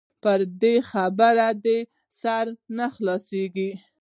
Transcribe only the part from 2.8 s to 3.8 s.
خلاصيږي.